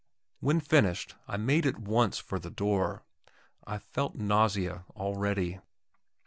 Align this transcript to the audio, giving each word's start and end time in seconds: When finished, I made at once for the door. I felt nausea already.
When 0.39 0.59
finished, 0.61 1.13
I 1.27 1.37
made 1.37 1.63
at 1.67 1.77
once 1.77 2.17
for 2.17 2.39
the 2.39 2.49
door. 2.49 3.03
I 3.67 3.77
felt 3.77 4.15
nausea 4.15 4.83
already. 4.95 5.59